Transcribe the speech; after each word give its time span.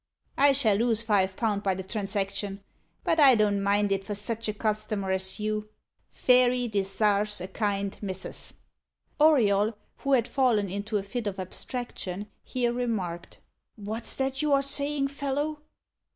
I 0.39 0.51
shall 0.53 0.77
lose 0.77 1.03
five 1.03 1.35
pound 1.37 1.61
by 1.61 1.75
the 1.75 1.83
transaction; 1.83 2.63
but 3.03 3.19
I 3.19 3.35
don't 3.35 3.61
mind 3.61 3.91
it 3.91 4.03
for 4.03 4.15
sich 4.15 4.47
a 4.47 4.53
customer 4.53 5.11
as 5.11 5.39
you. 5.39 5.69
Fairy 6.09 6.67
desarves 6.67 7.39
a 7.39 7.47
kind 7.47 7.95
missus." 8.01 8.53
Auriol, 9.19 9.77
who 9.97 10.13
had 10.13 10.27
fallen 10.27 10.69
into 10.69 10.97
a 10.97 11.03
fit 11.03 11.27
of 11.27 11.39
abstraction, 11.39 12.25
here 12.41 12.73
remarked: 12.73 13.41
"What's 13.75 14.15
that 14.15 14.41
you 14.41 14.51
are 14.53 14.63
saying, 14.63 15.09
fellow?" 15.09 15.59